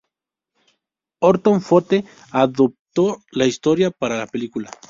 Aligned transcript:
Horton 1.21 1.61
Foote 1.61 2.03
adaptó 2.31 3.21
la 3.31 3.45
historia 3.45 3.91
para 3.91 4.17
la 4.17 4.25
película. 4.25 4.71